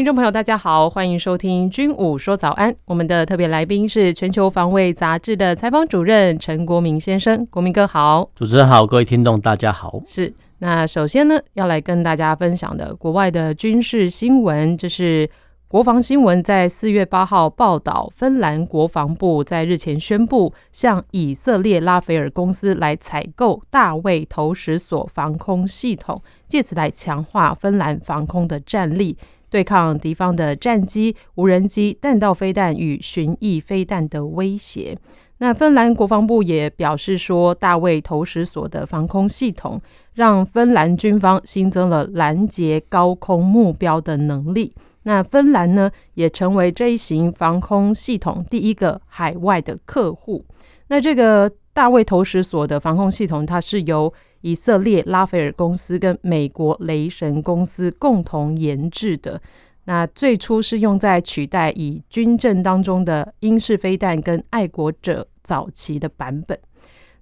[0.00, 2.72] 听众朋友，大家好，欢迎收听《军武说早安》。
[2.86, 8.30] 我们的特别来宾是《全球防卫杂志》的采访主任陈国民先生，国民哥好。
[8.34, 10.00] 主持人好，各位听众大家好。
[10.06, 15.28] 是，那首先呢，要来跟大家分享的国外的军事新闻，就是
[15.68, 29.18] 国防新闻在四月八号报道，芬兰国防部在日前宣布，向以色列拉斐尔公司来采购大卫投石索防空系统，借此来强化芬兰防空的战力。
[29.50, 34.96] 对抗敌方的战机、无人机、弹道飞弹与巡弋飞弹的威胁。
[35.38, 39.80] 那芬兰国防部也表示说，大卫投石索的防空系统
[40.12, 44.72] 让芬兰军方新增了拦截高空目标的能力。
[45.04, 50.44] 那芬兰呢，也成为这一型防空系统第一个海外的客户。
[50.88, 54.12] 那这个大卫投石索的防空系统，它是由
[54.42, 59.40] 以色列拉斐尔公司跟美国雷神公司共同研制的，
[59.84, 66.58] 那最初是用在取代以军阵当中的英式飞弹跟爱国者早期的版本。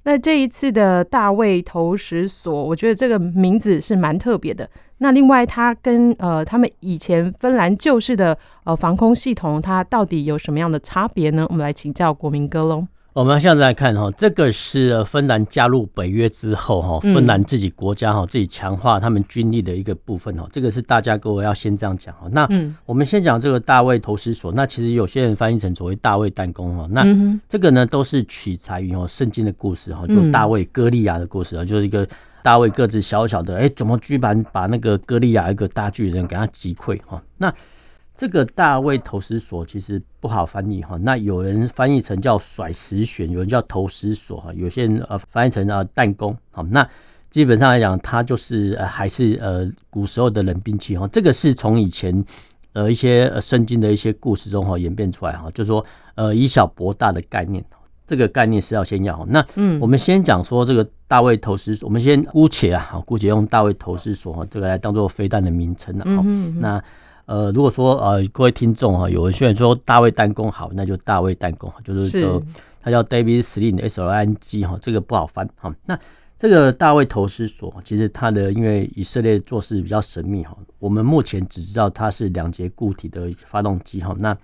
[0.05, 4.69] 那这一次的大卫投石索，我觉得这个名字是蛮特别的。
[4.99, 11.47] 那另外，它跟呃他们以前芬兰旧式的呃防空系统，它到底有什么样的差别呢？
[11.51, 12.87] 我们来请教国民哥喽。
[13.15, 22.29] 我们现在来看哈，这个是芬兰加入北约之后哈，芬兰自己国家哈自己强化他们军力的一个部分哈，这个是大家各位要先这样讲哈。
[22.31, 22.49] 那
[22.87, 27.05] 我们先讲这个大卫投石所，那其实有些人翻译成所谓大卫弹弓哈，那
[27.49, 32.07] 这个呢都是取材于哦圣经的故事哈，就大卫歌利亚的故事啊，就是一个
[32.43, 37.21] 大卫个子小小的，哎，怎么居然把那个歌利亚一个大巨人给他击溃哈？
[37.37, 37.53] 那
[38.19, 46.85] 这个大卫投石所其实不好翻译哈，那有人翻译成叫甩石旋，有人叫投石所哈，有些人呃翻译成啊弹弓好，那
[47.31, 52.25] 基本上来讲，它就是呃还是呃古时候的冷兵器哈，这个是从以前
[52.73, 55.87] 呃一些圣经的一些故事中哈演变出来哈，就是说
[56.17, 57.65] 呃以小博大的概念，
[58.05, 59.25] 这个概念是要先要。
[59.29, 66.25] 那嗯，我们先讲说这个大卫投石索，我们先姑且啊，姑且用大卫投石索哈这个来当做飞弹的名称了哈，
[66.59, 66.83] 那。
[67.29, 72.43] 呃，如果说呃各位听众哈，有人选说大卫弹弓好，那就大卫弹弓就是说
[72.81, 75.71] 他叫 David Sling S L I N G 哈，这个不好翻哈。
[75.85, 75.99] 那
[76.39, 84.17] 这个大卫投石所其实它的因为以色列做事比较神秘哈，我们目前只知道它是两节固体的发动机哈。
[84.21, 84.35] 那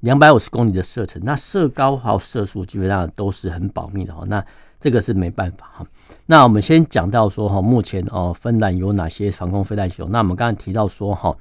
[0.00, 4.24] 两百五十公里的射程，那射高和射速基本上都是很保密的哈。
[4.26, 4.42] 那
[4.80, 5.86] 这个是没办法哈。
[6.24, 10.10] 那我们先讲到说哈，目前哦芬兰有哪些防空飞弹系统？
[10.10, 11.36] 那我们刚才提到说哈。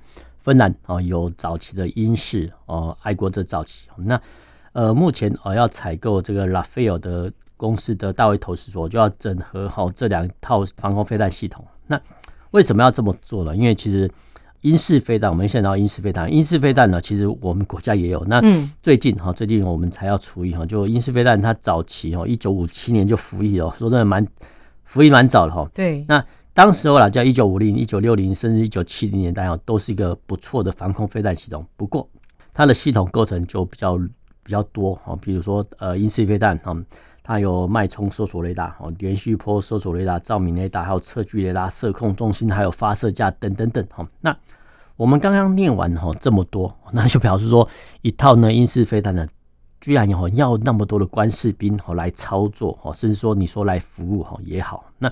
[0.50, 3.88] 芬兰啊，有早期的英式哦，爱国者早期。
[3.98, 4.20] 那
[4.74, 11.64] 呃，目前哦要采购这个拉斐尔的公司的大卫投石所，就要整合好这两套防空飞弹系统。
[11.86, 12.02] 那
[12.50, 13.56] 为什么要这么做呢？
[13.56, 14.10] 因为其实
[14.62, 18.26] 英式飞弹，我们现在到英式飞弹，英式飞弹呢，其实我们国家也有。
[18.26, 18.42] 那
[18.82, 24.26] 最近哈，最近我们才要除役哈，就英式飞弹它早期哦，一九五七年就服役哦，说真的蛮
[24.84, 25.70] 服役蛮早的哈。
[25.76, 26.26] 对，那。
[26.60, 31.66] 当时候啦，在一九五零、一九六零，甚至一九七零年代哦，都是一个不错的防空飞弹系统。
[31.78, 32.06] 不过，
[32.54, 33.98] 它的系统构成就比较
[34.44, 36.76] 比较多哦，比如说呃，鹰式飞弹哈，
[37.24, 44.06] 它有脉冲搜索雷达哦，连续波搜索雷达、照明雷达，还有测距雷达、射控中心，还有发射架等等等哈。
[44.20, 44.38] 那
[44.98, 47.66] 我们刚刚念完哈这么多，那就表示说
[48.02, 49.26] 一套呢鹰式飞弹呢，
[49.80, 55.10] 居然有要那么多的官士兵哦来操作哦，甚至说你说来服务哈也好那。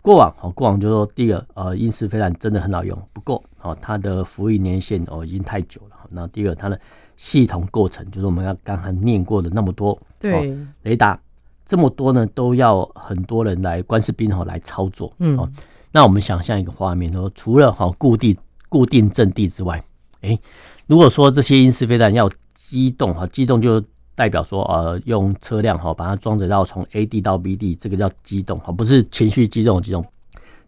[0.00, 5.96] 过往哦，过往就说第一个呃，英式飞弹真的很好用，不过哦，它的服役年限哦已经太久了。
[6.10, 6.80] 那第二个，它的
[7.16, 11.20] 系统构成就是我们要刚才念过的那么多，对，雷达
[11.66, 15.12] 这么多呢，都要很多人来官士兵哦来操作。
[15.18, 15.50] 嗯，哦，
[15.92, 18.36] 那我们想象一个画面，说除了哈固定
[18.68, 19.82] 固定阵地之外，
[20.22, 20.38] 诶，
[20.86, 23.82] 如果说这些英式飞弹要机动哈，机动就。
[24.18, 30.04] 代表说，呃，用车辆哈把它装着，然后从 A 地到 B 地，这个叫机动哈，不是情绪机动机动。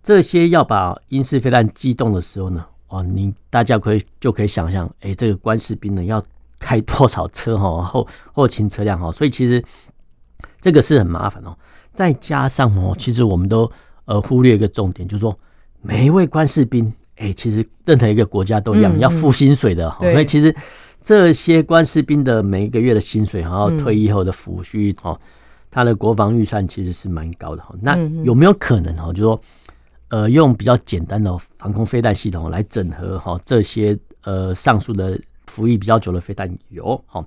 [0.05, 6.23] 这些要把英式飞弹机动的时候呢，哦，你大家可以就可以想象，哎，这个官士兵呢要
[6.61, 9.61] 开多少车哈后后勤车辆哈，所以其实
[10.61, 11.53] 这个是很麻烦哦。
[11.93, 13.69] 再加上哦，其实我们都
[14.05, 15.37] 呃忽略一个重点，就是说
[15.83, 20.55] 每一位官士兵，哎，其实任何一个国家都一样要付薪水的，所以其实。
[21.03, 25.19] 这些官士兵的每一个月的薪水，还有退役后的抚恤，哦，
[25.71, 27.75] 他的国防预算其实是蛮高的哈。
[27.81, 29.41] 那有没有可能哈，就说
[30.09, 36.47] 呃，用比较简单的防空飞弹系统来整合哈这些呃上述的服役比较久的飞弹？
[36.69, 37.25] 有哈，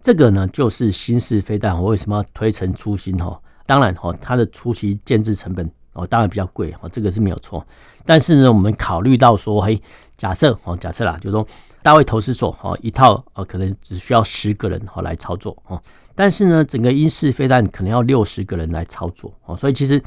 [0.00, 3.40] 这个呢就是新式飞弹，我为什么要推陈出新哈？
[3.64, 7.66] 当然哈，它的初期建制成本哦，当然比较贵哈，这个是没有错。
[8.04, 9.80] 但是呢，我们考虑到说，嘿，
[10.18, 11.46] 假设哦，假设啦，就是说。
[11.86, 15.80] 大卫投石所哈一套呃可能只需要十个人哈来操作哦，
[16.16, 20.02] 但是呢整个英式飞弹可能要六十个人来操作哦，所以其实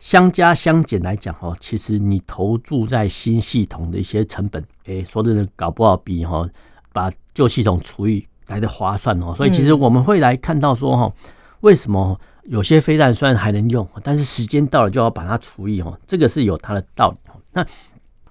[0.00, 6.44] 相加相减来讲哈，其实你投注在新系统的一些成本，诶，说真的搞不好比哈
[6.92, 11.12] 把旧系统除以来的划算哦，所以其实我们会来看到说哈，
[11.60, 17.64] 为什么有些飞弹虽然还能用，但是时间到了就要把它除以哦，这个是有它的道理哦，那。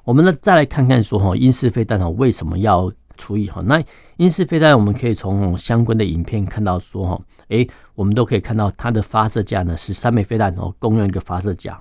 [0.03, 3.61] 我们呢，再来看看说哈，鹰式飞弹哈为什么要除以哈？
[3.65, 3.81] 那
[4.17, 11.79] 鹰式飞弹我们可以从相关的影片看到说哈，诶，我们都可以看到它的发射架呢是三枚飞弹哦，共用一个发射架。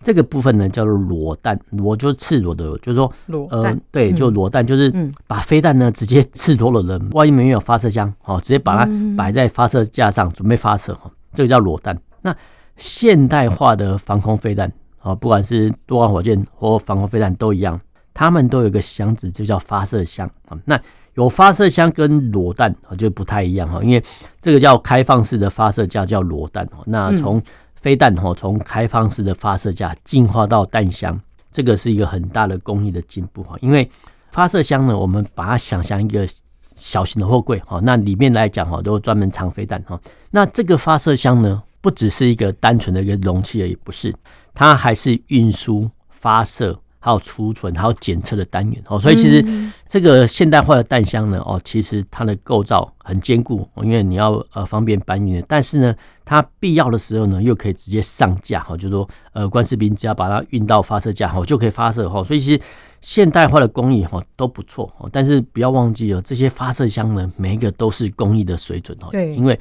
[0.00, 4.92] 这个部分呢叫做裸弹，裸就是赤裸的，就是说裸呃，对，就裸弹，就是
[5.26, 11.96] 把飞弹呢直接赤裸裸的，万一没有发射箱哦，直接把它摆在发射架上准备发射哈，这个叫裸弹。
[12.22, 12.34] 那
[12.76, 14.72] 现代化的防空飞弹。
[15.08, 17.80] 啊，不管是多管火箭或防空飞弹都一样，
[18.12, 20.58] 他们都有一个箱子，就叫发射箱啊。
[20.66, 20.78] 那
[21.14, 24.04] 有发射箱跟裸弹啊就不太一样哈，因为
[24.40, 26.84] 这个叫开放式的发射架叫裸弹哦。
[26.86, 27.42] 那从
[27.74, 31.18] 飞弹哈，从开放式的发射架进化到弹箱，
[31.50, 33.56] 这个是一个很大的工艺的进步哈。
[33.60, 33.88] 因为
[34.30, 36.28] 发射箱呢，我们把它想象一个
[36.76, 39.98] 小型的货柜哈，那里面来讲哈，都专门藏飞弹哈。
[40.30, 44.14] 那这个发射箱呢，不只是一个单纯的一个容器而已，不是。
[44.58, 48.82] 它还是运输、发射、还有储存、还有检测的单元。
[48.88, 49.40] 哦，所以其实
[49.86, 55.94] 这个现代化的弹箱呢，哦，其实它的构造很坚固，因为你要呃方便搬运，但是呢，
[56.24, 62.60] 它必要的时候呢，又可以直接上架哈，就是说呃，官士兵只要把它运到发射架哈，就可以发射哈，所以其实
[63.00, 69.56] 现代化的工艺哈都不错，但是不要忘记哦这些发射箱呢，每一个都是工艺的水准哦，对，因为。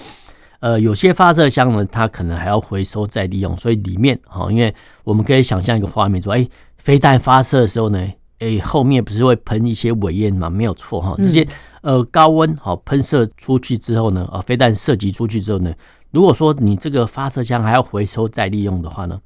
[0.60, 4.74] 呃，有些发射箱呢，它可能还要回收再利用，所以里面哈，因为
[5.04, 8.08] 我们可以想象一个画面，说，哎，飞弹发射的时候呢，
[8.40, 10.50] 哎，后面不是会喷一些尾焰吗？
[10.50, 11.48] 没有错哈，这些
[11.82, 15.72] 呃高温哈喷射出去之后呢，呃，飞弹射击出去之后呢，
[16.12, 19.22] 如果说你这个发射箱还要回收再利用的话呢，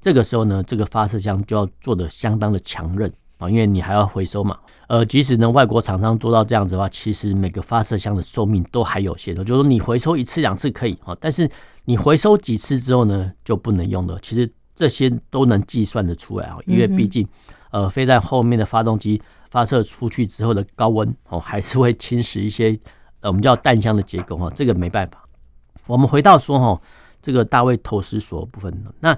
[0.00, 3.12] 这个时候呢，这个发射箱就要做的相当的强韧。
[3.40, 4.56] 啊，因为你还要回收嘛，
[4.86, 11.50] 呃，即使呢外国厂商做到这样子的话，其实每个发射箱的寿命都还有限的，就是说你回收一次两次可以啊，但是
[11.86, 14.18] 你回收几次之后呢就不能用了。
[14.20, 17.26] 其实这些都能计算得出来啊，因为毕竟
[17.70, 19.20] 呃飞弹后面的发动机
[19.50, 22.78] 发射出去之后的高温哦，还是会侵蚀一些
[23.20, 25.26] 呃我们叫弹箱的结构哈，这个没办法。
[25.86, 26.78] 我们回到说哈，
[27.22, 29.16] 这个大卫投石所部分，那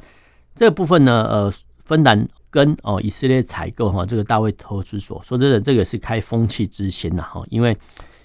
[0.55, 1.53] 这个部分呢，呃，
[1.85, 2.29] 芬兰。
[2.53, 7.75] 跟哦，以色列采购哈，这个大卫投资所说真的，这个是开风气之先呐哈，因为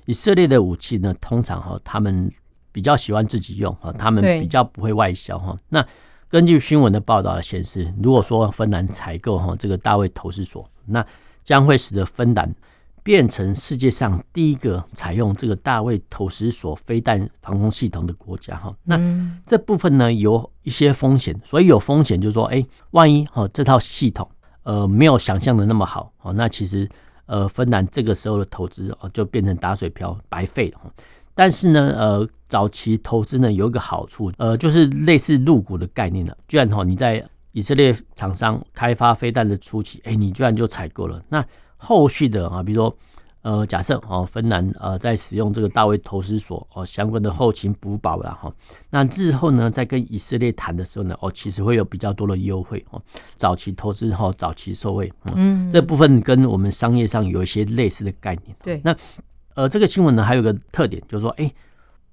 [0.06, 2.30] 以色列的武器呢，通常哈，他们
[2.74, 5.56] 比较喜欢自己用哈，他们比较不会外销哈。
[5.70, 5.84] 那
[6.28, 11.06] 根据新闻的报道显示，如果说芬兰采购哈这个大卫投资所，那
[11.44, 12.54] 将会使得芬兰。
[13.08, 19.00] 变成世界上第一个采用这个大卫投石所飞弹防空系统的国家哈，那
[19.46, 22.62] 这部分呢有一些风险，所以有风险就是说，哎，
[22.92, 24.30] 万一哈这套系统
[24.64, 26.86] 呃没有想象的那么好哦，那其实
[27.28, 30.82] 呃芬兰这个时候的投资哦就变成打水漂白费了。
[31.34, 37.26] 但是呢呃早期投资呢有一个好处呃就是类似入股的概念了，居然哈你在
[37.58, 41.44] 以色列厂商开发飞弹的初期，哎你居然就采购了那。
[41.80, 42.98] 后续的啊，比如说，
[43.44, 48.52] 呃，假设哦，芬兰呃在使用这个大卫投石所哦相关的后勤补保了哈，
[48.90, 53.00] 那日后呢，在跟以色列谈的时候呢，哦，其实会有比较多的优惠哦，
[53.36, 58.56] 早期投资后早期受惠，嗯，这部分跟我们商业上有一些类似的概念。
[58.64, 58.96] 对，那
[59.54, 61.54] 呃，这个新闻呢还有个特点，就是说，哎，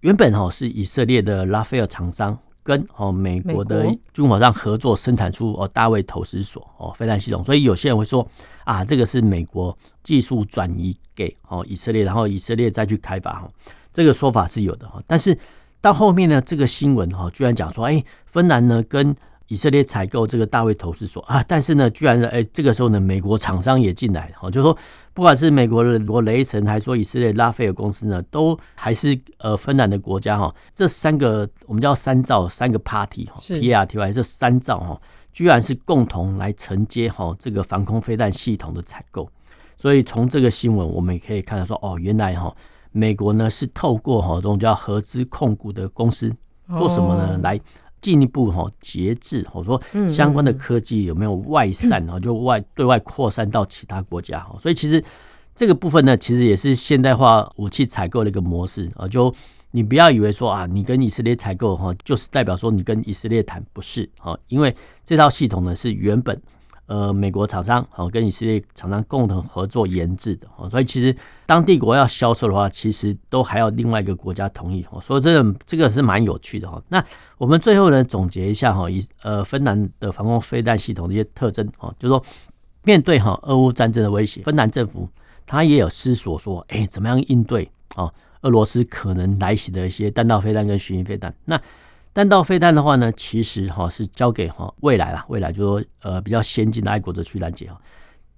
[0.00, 2.38] 原本哈是以色列的拉斐尔厂商。
[2.64, 8.26] 跟哦美国的军火商合作生产出哦大卫投石所哦飞弹系统，所以有些人会说
[8.64, 13.49] 啊，这个是美国技术转移给哦以色列，然后以色列再去开发哈，
[13.92, 14.99] 这个说法是有的哈。
[15.06, 15.38] 但是
[15.80, 19.14] 到后面呢，这个新闻哈居然讲说，哎，芬兰呢跟
[19.54, 24.76] 以色列采购这个大卫投资所啊，但是呢，居然哎，这个时候呢，美国厂商也进来了，就是说，
[25.12, 35.00] 不管是美国的罗雷神，还是说以色列拉斐尔公司呢，都还是呃芬兰的国家哈，这三个我们叫三兆三个 party 哈，P R T Y 这三兆哈，
[35.32, 39.30] 居然是共同来承接哈这个防空飞弹系统的采购。
[39.76, 42.52] 所以从这个新闻我们也可以看到说，哦，原来哈
[42.90, 46.34] 美国呢是透过哈这种叫合资控股的公司
[46.76, 47.38] 做什么呢？
[47.42, 47.61] 来
[48.04, 52.20] 进一步哈节制，或者说相关的科技有没有外散啊？
[52.20, 54.54] 就外对外扩散到其他国家哈。
[54.61, 55.02] 所以其实
[55.56, 59.08] 这个部分呢，其实也是现代化武器采购的一个模式啊。
[59.08, 59.34] 就
[59.70, 66.38] 你不要以为说啊，你跟以色列采购哈，就是代表说你跟以色列谈不是啊，因为这套系统呢是原本。
[66.86, 75.00] 呃，美国厂商好跟以色列厂商共同合作研制的哦，所以其实当地国要销售的话，其实都还要另外一个国家同意哦。
[75.00, 76.82] 所以这个这个是蛮有趣的哈。
[76.88, 77.02] 那
[77.38, 82.22] 我们最后呢总结一下哈，以呃芬兰的防空飞弹系统的一些特征哦，就是说
[82.82, 85.08] 面对哈俄乌战争的威胁，芬兰政府
[85.46, 88.12] 他也有思索说，哎，怎么样应对啊
[88.42, 91.34] 俄罗斯可能来袭的一些弹道飞弹跟巡弋飞弹？
[91.46, 91.58] 那
[92.14, 97.76] 弹道飞弹的话呢，其实哈是交给哈未来啦，未来就说呃比较先进的爱国者去拦截哈。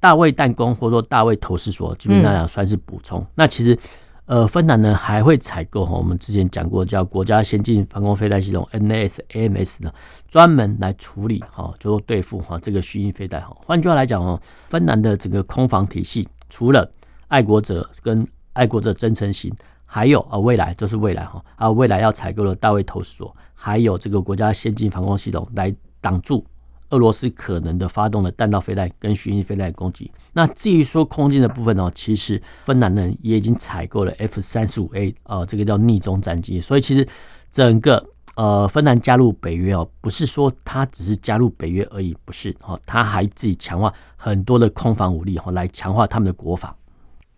[0.01, 3.21] 大卫弹弓或者说大卫投石所，基本上讲算是补充。
[3.21, 3.79] 嗯、那其实
[4.25, 9.93] 呃芬兰呢还会采购哈，我们之前讲过叫国家先进防空飞弹系统 NASAMS 呢，
[10.27, 13.55] 专门来处理哈，就说对付哈这个虚拟飞弹哈。
[13.67, 16.91] 换句话来讲哦，芬兰的整个空防体系除了
[17.29, 19.55] 爱国者跟爱国者真诚型。
[19.87, 26.45] 还有啊，未来、就是未来哈啊，未来要采购的大卫投石索，还有这个国家先进防空系统来挡住
[26.91, 30.11] 俄罗斯可能的发动的弹道飞弹跟巡弋飞弹攻击。
[30.33, 36.61] 那至于说空军的部分呢，其实芬兰人也已经采购了 F 三十五 A 啊，这个叫逆中战机。
[36.61, 37.09] 所以其实
[37.51, 38.05] 整个
[38.37, 46.75] 呃芬兰加入北约哦，不是说他只是加入北约而已，不是哦，他还自己强化很多的空防武力哈，来强化他们的国防。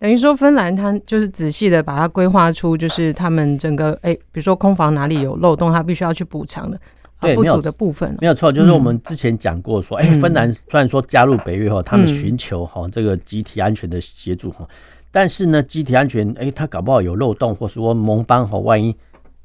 [0.00, 6.78] 等于说，芬兰它就是仔细的把它规划出，就是他们整个哎，比如说空房哪里有漏洞，它必须要去补偿的，
[7.20, 8.16] 对，不足的部分。
[8.20, 14.68] 没有错，就是我们之前讲过说，哎、嗯，芬兰虽然说加入北约后，他们寻求哈这个集体安全的协助哈，
[15.10, 18.94] 但是呢，集体安全哎，他搞不好有漏洞，或是说盟邦哈，万一。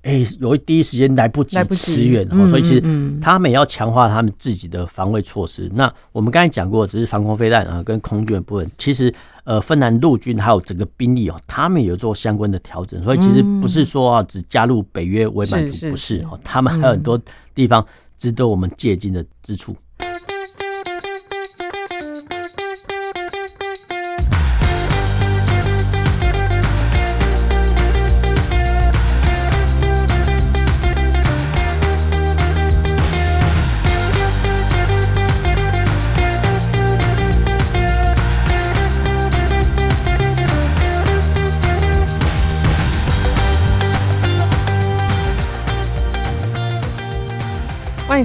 [0.03, 2.83] 哎，有一第一时间来不及支援，所以其实
[3.21, 5.71] 他们也要强化他们自己的防卫措施。
[5.73, 9.09] 那我们刚才讲过，只是防空飞弹啊，跟空军的部分，其实
[9.43, 13.01] 呃，芬兰陆军还有整个兵力哦，他们也有做相关的调整。
[13.03, 17.19] 所以其实不是说啊，只加入北约为满足，不是哦，他们还有很多
[17.53, 17.85] 地方
[18.17, 19.75] 值得我们借鉴的之处。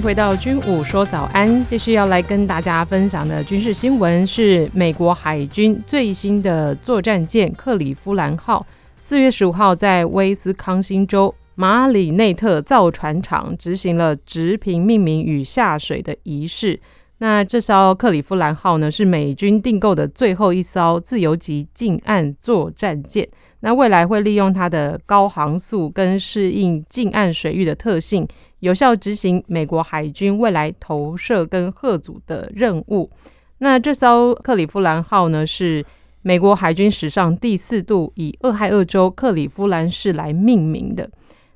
[0.01, 8.65] 回到军武说早安，继续要来跟大家分享的军事新闻是美国海军最新的作战舰克里夫兰号，
[8.99, 16.79] 四月十五号在威斯康星州马里内特造船厂执行了直平命名与下水的仪式。
[17.17, 23.27] 那这艘克里夫兰号呢，是美军订购的最后一艘自由级近岸作战舰。
[23.61, 28.27] 那未来会利用它的高航速跟适应近岸水域的特性，
[28.59, 33.09] 有效执行美国海军未来投射跟吓阻的任务。
[33.57, 35.85] 那这艘克里夫兰号呢，是
[36.21, 41.09] 美国海军史上第四度以俄亥俄州克里夫兰市来命名的。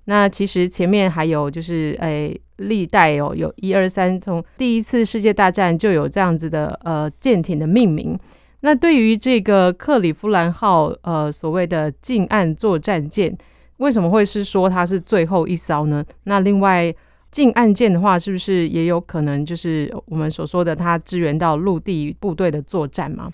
[0.05, 8.19] 那其实前面还有就是，诶，历代哦，有一二三，从第一次世界大战就有这样子的呃舰艇的命名。
[8.65, 13.37] 那对于这个克里夫兰号，呃，所谓的近岸作战舰，
[13.77, 16.01] 为什么会是说它是最后一艘呢？
[16.23, 16.93] 那另外
[17.29, 23.29] 近岸舰的话，是不是也有可能就是我们所说的它支援到陆地部队的作战吗？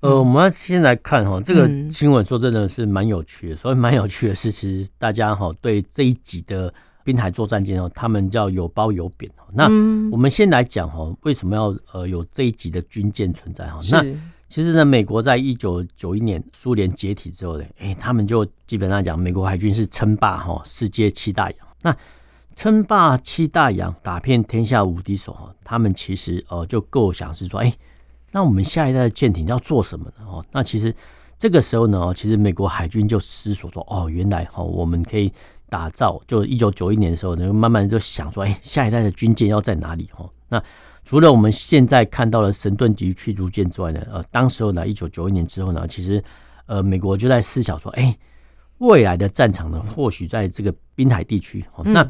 [0.00, 6.70] 呃，我们要先来看哈，这个新闻说真的是蛮有趣的，所以蛮有趣的是，其实大家哈对这一集的
[7.02, 9.30] 滨海作战舰哦，他们叫有褒有贬。
[9.54, 9.64] 那
[10.12, 13.80] 我们先来讲哈，为什么要呃有这一集的军舰存在哈？
[13.90, 14.04] 那
[14.48, 21.58] 其实呢，美国在一九九一年苏联解体之后呢，哎，他们就基本上讲，美国海军是称霸哈世界七大洋。
[21.82, 21.96] 那
[22.54, 27.74] 称霸七大洋，打遍天下无敌手哈，他们其实呃就构想是说，哎。
[28.36, 30.26] 那我们下一代的舰艇要做什么呢？
[30.26, 30.92] 哦，那其实
[31.38, 35.32] 这个时候呢，其实美国海军就思索说，哦，原来哈，我们可以
[35.68, 40.10] 打造，就一九九一年的时候呢，慢慢就想说，哎，下一代的军舰要在哪里？
[40.16, 40.60] 哦，那
[41.04, 46.22] 除了我们现在看到的神盾级驱逐舰之外呢，呃，当时候呢，一九九一年之后呢，其实
[46.66, 48.16] 呃，美国就在思想说，哎，
[48.78, 51.64] 未来的战场呢，或许在这个滨海地区。
[51.84, 52.08] 那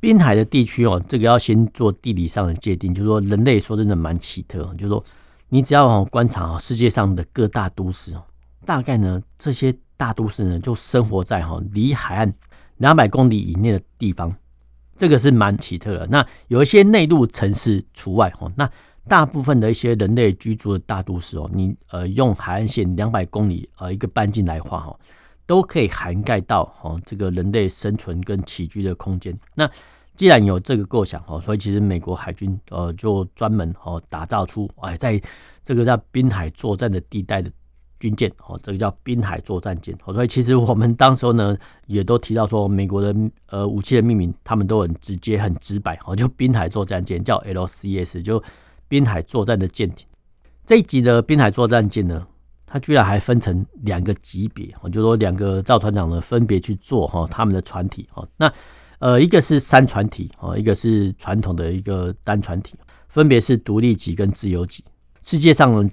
[0.00, 5.04] 滨海的地区哦，这个要先做地理上的界定，就是说人类说真的蛮奇特，就是说。
[5.50, 8.22] 你只要观察啊，世界上的各大都市哦，
[8.66, 12.30] 大概呢这些大都市呢就生活在哈离海岸
[12.76, 14.30] 两百公里以内的地方，
[14.98, 16.06] 这个是蛮奇特的。
[16.08, 18.68] 那有一些内陆城市除外哈，那
[19.06, 24.98] 大部分的一些人类居住的大都市哦，你呃用海岸线两百公里呃一个半径来画哈，
[25.46, 29.34] 都可以涵盖到哈这个人类生存跟起居的空间。
[29.54, 29.70] 那
[30.14, 35.18] 既然有这个构想哦，所以其实美国海军呃就专门哦打造出哎，在
[35.62, 37.48] 这个叫滨海作战的地带的
[37.98, 40.12] 军舰哦，这个叫滨海作战舰哦。
[40.12, 43.14] 所以其实我们当时候呢也都提到说，美国的
[43.46, 48.42] 呃武器的命名，他们都很直接很直白哦，就滨海作战舰叫 LCS，就
[48.88, 50.06] 滨海作战的舰艇。
[50.64, 52.26] 这一级的滨海作战舰呢，
[52.66, 58.52] 它居然还分成两个级别哦，就说两个造船厂呢分别去做哈他们的船体哦，那。
[59.00, 62.74] 呃，一个是三船体哦，一个是传统的一个单船体，
[63.06, 64.82] 分别是独立级跟自由级。
[65.22, 65.88] 世界上呢，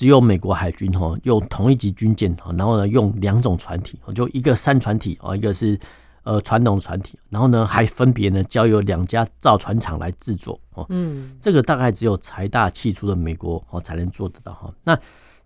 [0.00, 5.78] 只有美国海军哈用同一级军舰，然后呢用两种船体，就一个三船体啊，一个是
[6.22, 10.86] 呃传统船体，然后呢还分别呢交由两家造船厂来制作哦。
[10.88, 14.72] 嗯，这个大概只有财大气粗的美国哦才能做得到哈。
[14.84, 14.98] 那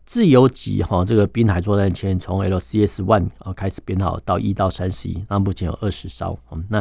[0.07, 6.39] 自由级哈，这个滨海作战舰从 LCS One 啊开始编号到一到三十一，那目前有二十艘。
[6.69, 6.81] 那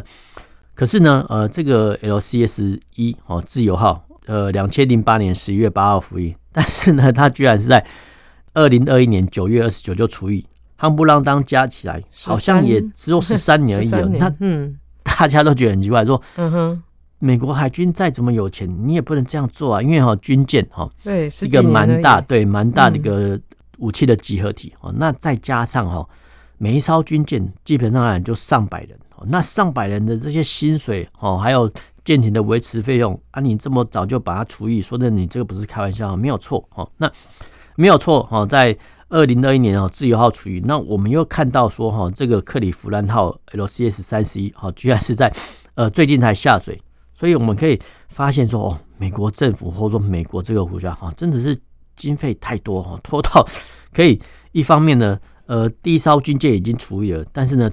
[0.75, 7.86] 可是呢，呃，这个 LCS 一哦，自由号，呃，两千零八年十一月八号服役，但是呢，他居然是在
[8.53, 10.46] 二零二一年九月二十九就除役，
[10.80, 14.18] 夯不啷当加起来好像也只有十三 年而已。
[14.18, 16.84] 那嗯，大家都觉得很奇怪，说嗯哼。
[17.20, 19.82] 美国海军再怎么有钱，你也不能这样做啊！
[19.82, 23.39] 因为哈军舰哈，对，是一个蛮大，对，蛮大的一个
[23.77, 24.94] 武器的集合体哦。
[24.98, 26.06] 那再加上哈，
[26.58, 31.72] 每一艘军舰基本上就上百人，那上百人的这些薪水哦，还有
[32.04, 36.90] 舰艇的维持费用啊，你这么早就把它除役，说的你这个不是开玩笑，没有错哦。
[36.98, 37.12] 那
[37.76, 38.78] 没有错哈，在
[39.10, 45.34] 二零二一年哦，自由号除役，那我们又看到说哈，这个克里夫兰号 LCS 三十一哈，居然是在
[45.76, 46.82] 呃最近才下水。
[47.13, 51.58] 所以我们可以发现说，哦，美国政府或者说美国这个国家哈，真的是
[51.96, 53.48] 经费太多哈，拖到
[53.94, 54.20] 可以
[54.52, 57.70] 一方面呢，呃，第一艘军舰已经除役了，但是呢，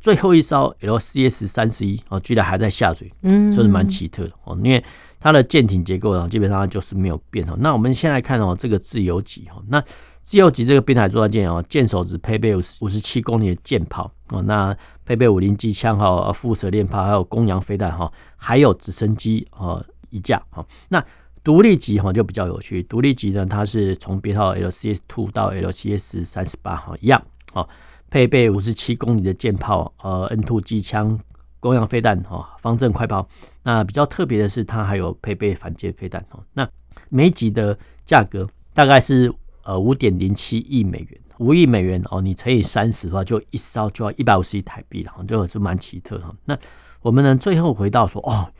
[0.00, 4.82] 最后一艘 LCS 三十一哦，居然还在下水，嗯，算是蛮奇特的哦，因为
[5.20, 7.54] 它的舰艇结构呢，基本上就是没有变哦。
[7.58, 9.82] 那我们先来看哦，这个自由级哈，那
[10.22, 20.64] 自由级这个滨海作战舰哦，舰首只配备五十七公里的舰炮哦，那配备五零机枪哈、辐射链炮，还有公羊飞弹哈，还有直升机哦一架哈。
[20.88, 21.04] 那
[21.44, 27.68] 独立级哈就比较有趣，独立级呢，它是从编号 LCS two 到 LCS 三十八哈一样哦，
[28.10, 31.18] 配备五十七公里的舰炮呃 N two 机枪、
[31.60, 33.26] 公羊飞弹哈、方阵快炮。
[33.62, 36.42] 那比较特别的是，它还有配备反舰飞弹哦。
[36.52, 36.68] 那
[37.08, 46.34] 每级的价格大概是呃五点零七亿美元，五亿美元哦，你乘以三十的话，就一艘就要一百五十亿台币了，就是蛮奇特哈。
[46.44, 46.58] 那
[47.00, 48.52] 我们呢，最后回到说哦。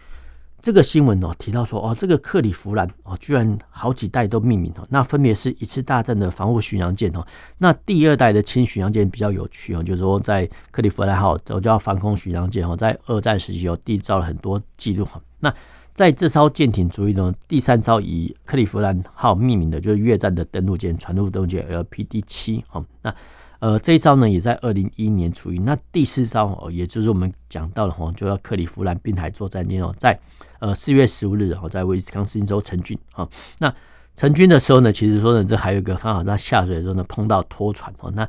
[0.62, 7.26] 这个新闻哦提到说哦，这个克里夫兰哦，居然好几代都命名哦，那分别是一次大战的防护巡洋舰哦，
[7.58, 15.20] 那第二代的轻巡洋舰比较有趣哦，就是说在克里夫兰号，我叫防空巡洋舰哦，在二战时期有缔造了很多记录哈。
[15.38, 15.52] 那
[15.92, 22.84] 在这艘舰艇之一呢，第三艘以克里夫兰号命名的，就是越战的登陆舰，船陆登陆舰 LPD 七哈。
[23.02, 23.14] 那
[23.60, 25.58] 呃，这一招呢也在二零一一年除役。
[25.58, 30.18] 那第四招哦，也就是我们讲到的哈，就要克里夫兰滨海作战舰哦，在
[30.58, 33.28] 呃四月十五日哦，在威斯康星州成军哈。
[33.58, 33.72] 那
[34.16, 38.10] 成军的时候呢，其实说呢，这还有一个刚好在下水的时候呢，碰到拖船哦。
[38.10, 38.28] 那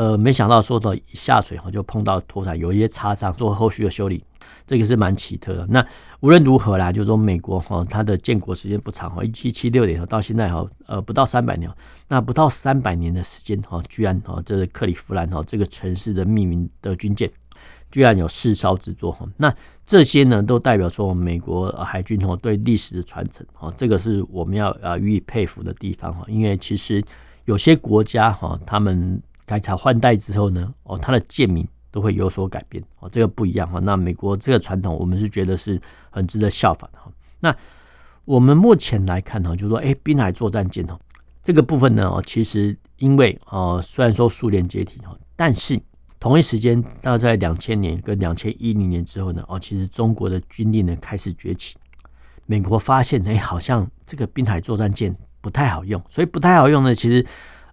[0.00, 4.24] 呃，没想到说到下水哈，就碰到拖船，有一些擦伤，做后续的修理。
[4.66, 5.66] 这个是蛮奇特的。
[5.68, 5.86] 那
[6.20, 11.70] 无论如何啦，就是说美国哈，它的建国时间不长哈，一七七六年到现在哈，呃，不到三百年。
[12.08, 17.30] 那不到三百年的时间哈，居然哈，这是克里夫兰哈这个城市的命名的军舰，
[17.90, 19.28] 居然有四艘之多哈。
[19.36, 26.24] 那这些呢，都代表说美国海军哈对历史的传承哈，这个是我们要啊予以佩服的地方哈。
[26.26, 27.04] 因为其实
[27.44, 31.66] 有些国家哈，他们改朝换代之后呢，哦，它的舰名。
[31.92, 33.80] 都会有所改变哦，这个不一样哈。
[33.80, 35.76] 那美国这个传统，我们是觉得是
[36.08, 37.10] 很值得效仿的哈。
[37.40, 37.52] 那
[38.24, 40.96] 我们目前来看哈，就是说，哎，滨海作战舰哦，
[41.42, 45.76] 这个部分呢哦，其实因为哦，虽然说苏联解体哈，但是
[46.20, 51.76] 同一时间，大概在两千年跟两千一零年之后呢，哦，其实中国的军力呢开始崛起，
[52.46, 57.26] 美国发现哎，好像这个滨海作战舰不太好用，所以不太好用呢，其实。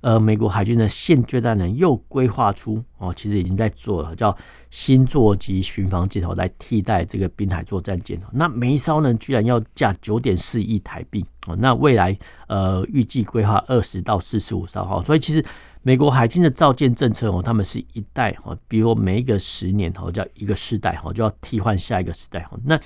[0.08, 4.34] 呃，美国海军的现阶段呢，又规划出哦，其实已经在做了，叫
[4.70, 8.18] 新座级巡防舰哦，来替代这个滨海作战舰。
[8.32, 11.58] 那每一艘呢，居然要价九点四亿台币哦。
[11.58, 12.18] 那未来
[12.48, 15.04] 呃，预计规划二十到四十五艘哈。
[15.04, 15.44] 所以其实
[15.82, 22.58] 美国海军的造舰政策哦，他们是一代哈，比如每一个十年哈，叫一个世代哈，就要替换下一个时代哈。
[22.64, 22.80] 那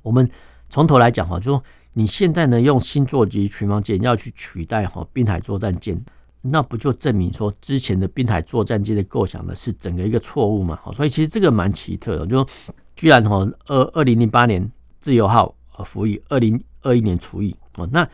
[0.00, 0.26] 我们
[0.70, 6.02] 从头来讲哈，就说你现在呢用新座级巡防舰要去取代哈滨海作战舰，
[6.42, 10.78] 那不就证明说之前的滨海作战机的构想呢是整个一个错误嘛？
[10.82, 12.48] 好，所以其实这个蛮奇特的，就说
[12.94, 18.06] 居然哈二二零零八年自由号服役，二零二一年除役哦，那。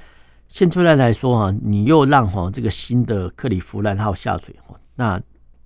[0.51, 4.57] 现在来说啊，你又让哈这个新的克里夫兰号下水，
[4.97, 5.21] 那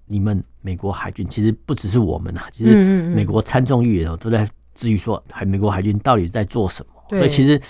[0.06, 2.74] 你们美国海军其实不只是我们啊，其实
[3.14, 4.44] 美国参众议员都在
[4.74, 7.16] 质疑说，海美国海军到底在做什么？
[7.16, 7.62] 所以其实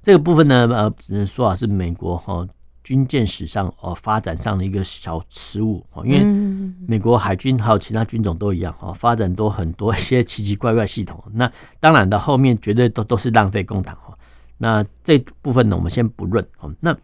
[0.00, 2.46] 这个部分呢，呃，只能说啊是美国哈
[2.84, 6.24] 军舰史上哦发展上的一个小失误哦，因为
[6.86, 14.18] 美国海军还有其他军种都一样哦，发展多很多一些奇奇怪怪系统，那当然的后面绝对都都是浪费公帑哦。
[14.58, 16.72] 那这部分呢，我们先不论哦。
[16.80, 16.96] 那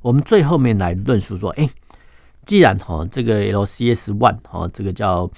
[0.00, 1.68] 我们最后面来论述说，哎，
[2.44, 5.30] 既然哈这个 LCS One 哈这个叫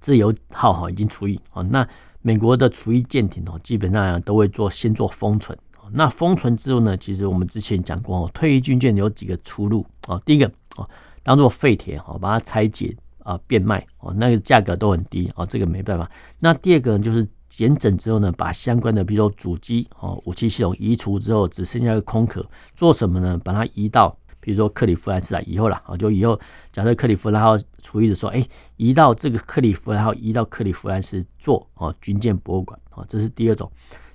[0.00, 1.86] 自由号哈已经除役，那
[2.22, 5.56] 美国的除役舰艇哦，基本上都会做先做封存。
[5.92, 10.20] 那封存之后呢，其实我们之前讲过哦，退役军舰有几个出路啊？
[10.24, 10.88] 第一个哦，
[11.22, 16.10] 当做废铁哦，把它拆解啊变卖哦，那个价格都很低哦，这个没办法。
[16.38, 17.26] 那第二个呢，就是。
[17.52, 22.42] 减整之后呢，把相关的，比如说主机哦、武器系统移除之后，只剩下一个空壳，
[22.74, 23.38] 做什么呢？
[23.44, 26.40] 把它移到，比如说克里夫兰斯来以后啦啊，就以后
[26.72, 28.42] 假设克里夫兰号除役的时候，哎，
[28.78, 33.70] 移到这个克里夫兰号，移到克里夫兰斯做哦军舰博物馆啊，这是第二种。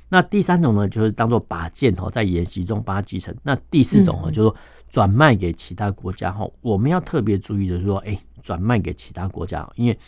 [0.10, 3.36] 那第三种呢，就是当做把舰哦，在演习中把它集成。
[3.44, 4.56] 那第四种呢，就是说
[4.90, 6.48] 转卖给其他国家哈。
[6.62, 10.00] 我们要特别注意的是说，哎，转卖给其他国家，因为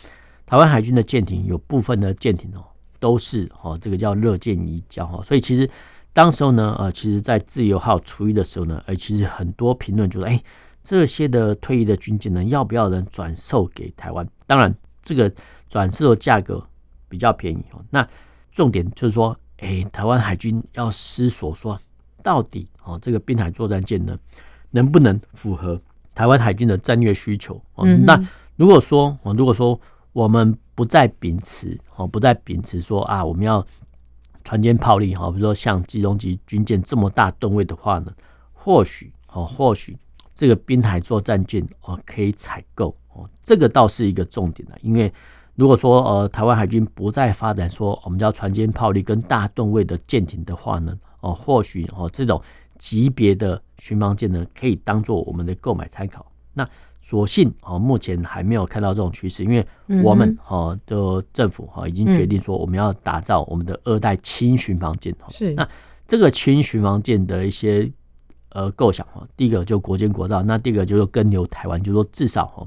[0.46, 2.64] 台湾海军的舰艇有部分的舰艇哦。
[2.98, 5.66] 都是哦，这个叫热舰移交哈，所以其实
[6.12, 10.38] 当时候呢，呃，其实，在自由号除役的时候呢，呃，其实很多评论就说，哎，
[10.84, 14.28] 这些的退役的军舰呢，要不要人转售给台湾？
[14.46, 15.32] 当然，这个
[15.66, 16.62] 转售的价格
[17.08, 17.82] 比较便宜哦。
[17.88, 18.06] 那
[18.52, 21.78] 重点就是说，哎，台湾海军要思索说，
[22.22, 24.18] 到底哦，这个滨海作战舰呢，
[24.70, 25.80] 能不能符合
[26.14, 27.60] 台湾海军的战略需求？
[27.76, 28.18] 嗯，那
[28.56, 29.78] 如果说，哦，如果说
[30.12, 33.64] 我们不再秉持哦，不再秉持说啊，我们要
[34.44, 38.12] 船坚炮利哈，比如说像基隆级军舰这么大吨位的话呢，
[38.52, 39.96] 或许哦，或许
[40.34, 45.12] 这个滨海作战舰哦可以采购哦，这个倒是一个重点的，因为
[45.60, 52.40] 如果说呃台湾海军不再发展说我们叫船坚炮利跟大吨位的舰艇的话呢，哦或许哦这种
[52.78, 56.24] 级别的巡防舰呢可以当做我们的购买参考。
[56.54, 56.66] 那
[56.98, 59.66] 所幸哦，目前还没有看到这种趋势，因为
[60.02, 65.14] 我们哦的政府哈已经决定说，我们要打造我们的二代轻巡防舰。
[65.28, 65.68] 是那
[66.06, 67.92] 这个轻巡防舰的一些
[68.48, 72.66] 呃构想哈，第一个就国建国造，那第二个就是跟留台湾，就是说至少哈，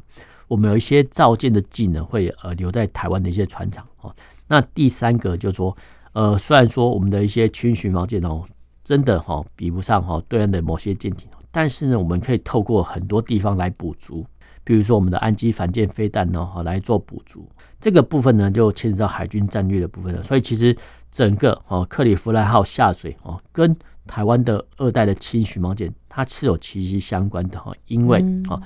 [0.54, 4.16] 我们有一些造舰的技能会呃留在台湾的一些船厂哦。
[4.48, 5.76] 那第三个就是说
[6.12, 8.44] 呃，虽然说我们的一些轻巡防舰哦，
[8.84, 11.28] 真的哈比不上哈对岸的某些舰艇。
[11.50, 14.24] 但是呢，我们可以透过很多地方来补足，
[14.64, 17.50] 比如说我们的岸基反舰飞弹呢，哈来做补足。
[17.80, 20.22] 这个部分呢，就牵涉到海军战略的部分了。
[20.22, 20.76] 所以其实
[21.12, 27.74] 整个哦克里夫兰号下水哦，跟台湾的二代的轻巡防舰，它是有息息相关的哈。
[27.88, 28.62] 因为啊，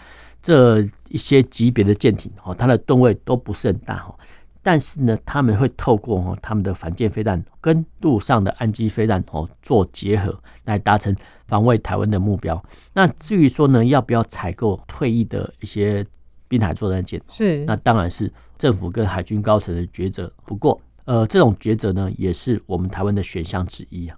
[0.48, 4.16] 这一些级别的舰艇哦，它的吨位都不是很大哈。
[4.64, 11.14] 但是呢，他们会透过哦他们的反舰飞弹跟陆上的岸基飞弹哦做结合，来达成
[11.48, 12.64] 防卫台湾的目标。
[12.94, 16.06] 那至于说呢，要不要采购退役的一些
[16.48, 17.22] 滨海作战舰？
[17.30, 20.32] 是，那当然是政府跟海军高层的抉择。
[20.46, 24.18] 不过，呃，这种抉择呢，也是我们台湾的选项之一啊。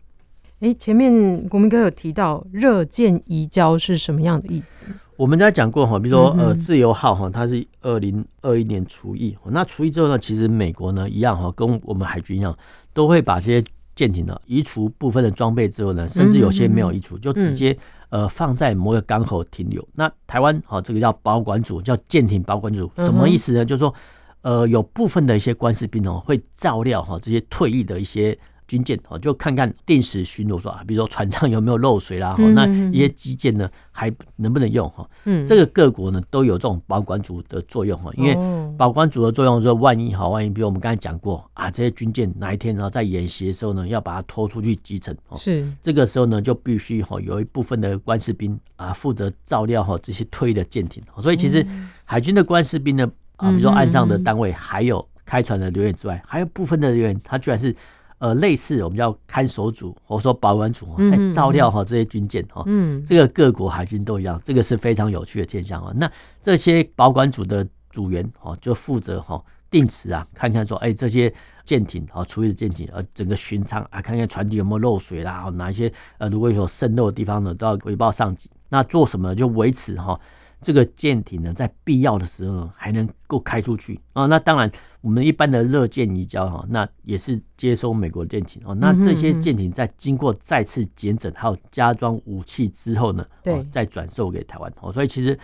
[0.60, 4.86] 哎，前面国民哥有提到热舰移交是什么样的意思？
[5.20, 12.58] 我们在讲过哈，比如说呃，自由号哈，它是二零二一年除役，那除役之后呢，其实美国呢一样哈，跟我们海军一样，
[12.94, 13.62] 都会把这些
[13.94, 17.78] 舰艇呢移除部分的装备之后呢，甚至有些没有移除，就直接
[18.08, 19.86] 呃放在某个港口停留。
[19.94, 23.66] 那台湾哈，这个叫保管组，叫舰艇保管组，什么意思呢？
[23.66, 23.94] 就是说
[24.42, 28.40] 呃，有部分的一些官士兵哦，会照料哈这些退役的一些。
[28.70, 35.10] 军舰哦，就看看定时巡逻说啊，比如说船上有没有漏水啦，那一些机舰呢还能不能用哈？
[35.26, 38.38] 嗯，这个各国呢都有这种保管组的作用哈，因为
[38.78, 51.66] 保管组的作用说，万一哈，万一比如我们刚才讲过啊，这些军舰哪一天然后在演习的时候呢，要把它拖出去击沉，是这个时候呢就必须哈有一部分的官士兵啊负责照料哈这些退役的舰艇，所以其实
[52.06, 57.76] 海军的官士兵呢啊，比如说岸上的单位还有开船的人员之外，还有部分的人员他居然是。
[58.20, 65.92] 呃类似我们叫看守组或者说保管组在照料哈这些军舰哈，嗯，这个各国海军都一样，这个是非常有趣的现象啊。
[65.96, 66.10] 那
[66.42, 71.34] 这些保管组的组员哦，就负责哈定时啊看看说，哎这些
[71.66, 78.50] 舰艇啊，处理的舰艇呃整个巡舱啊，看看船底有没有漏水啦，哪一些呃如果有渗漏的地方呢，都要回报上级。
[78.70, 80.20] 那做什么就维持哈。
[80.62, 84.26] 这个舰艇呢，在必要的时候还能够开出去啊。
[84.26, 84.70] 那当然，
[85.02, 88.76] 我们一般的热舰移交哈，那也是接收美国舰艇哦。
[88.76, 94.92] 那这些舰艇在经过再次检整还有加装武器之后呢，对，再转售给台湾哦。
[94.92, 95.38] 所以其实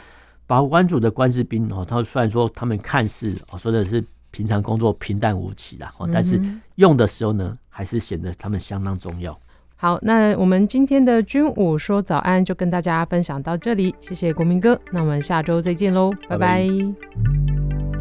[0.46, 6.38] 保管组的官士兵哦，他虽然说他们看似哦说的是平常工作平淡无奇啦哦，但是
[6.76, 9.40] 用的时候呢，还是显得他们相当重要。
[9.78, 16.38] 好，那我们今天的军武说早安就跟大家分享到这里，谢谢国民哥，那我们下周再见喽，拜拜。
[16.38, 17.95] 拜拜。